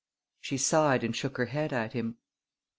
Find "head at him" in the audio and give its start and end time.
1.45-2.15